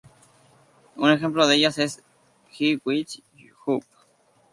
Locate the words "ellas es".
1.57-2.01